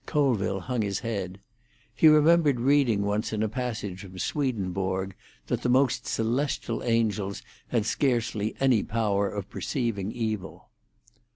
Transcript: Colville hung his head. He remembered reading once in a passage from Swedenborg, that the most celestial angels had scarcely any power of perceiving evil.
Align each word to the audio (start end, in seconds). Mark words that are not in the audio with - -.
Colville 0.07 0.61
hung 0.61 0.81
his 0.81 1.01
head. 1.01 1.39
He 1.93 2.07
remembered 2.07 2.59
reading 2.59 3.03
once 3.03 3.31
in 3.31 3.43
a 3.43 3.47
passage 3.47 4.01
from 4.01 4.17
Swedenborg, 4.17 5.13
that 5.45 5.61
the 5.61 5.69
most 5.69 6.07
celestial 6.07 6.81
angels 6.81 7.43
had 7.67 7.85
scarcely 7.85 8.55
any 8.59 8.81
power 8.81 9.29
of 9.29 9.47
perceiving 9.47 10.11
evil. 10.11 10.71